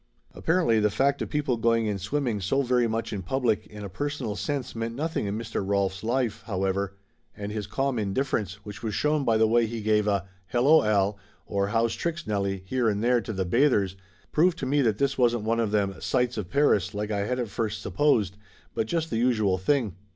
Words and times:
Apparently 0.33 0.79
the 0.79 0.89
fact 0.89 1.21
of 1.21 1.29
people 1.29 1.57
going 1.57 1.85
in 1.85 1.99
swimming 1.99 2.41
so 2.41 2.63
very 2.63 2.87
much 2.87 3.13
in 3.13 3.21
public 3.21 3.67
in 3.67 3.83
a 3.83 3.87
personal 3.87 4.35
sense 4.35 4.73
meant 4.73 4.95
nothing 4.95 5.27
in 5.27 5.37
Mr. 5.37 5.63
Rolf's 5.63 6.03
life, 6.03 6.41
however, 6.47 6.95
and 7.37 7.51
his 7.51 7.67
calm 7.67 7.99
indifference, 7.99 8.55
which 8.65 8.81
was 8.81 8.95
shown 8.95 9.23
by 9.23 9.37
the 9.37 9.45
way 9.47 9.67
he 9.67 9.79
give 9.79 10.07
a 10.07 10.27
"Hello, 10.47 10.81
Al," 10.83 11.19
or 11.45 11.67
"How's 11.67 11.93
tricks, 11.93 12.25
Nellie?" 12.25 12.63
here 12.65 12.89
and 12.89 13.03
there 13.03 13.21
to 13.21 13.31
the 13.31 13.45
bath 13.45 13.73
ers, 13.73 13.95
proved 14.31 14.57
to 14.57 14.65
me 14.65 14.81
that 14.81 14.97
this 14.97 15.19
wasn't 15.19 15.43
one 15.43 15.59
of 15.59 15.69
them 15.69 15.93
Sights 15.99 16.35
of 16.35 16.49
Paris 16.49 16.95
like 16.95 17.11
I 17.11 17.27
had 17.27 17.37
at 17.37 17.49
first 17.49 17.79
supposed, 17.83 18.37
but 18.73 18.87
just 18.87 19.11
the 19.11 19.17
usual 19.19 19.59
thing. 19.59 19.93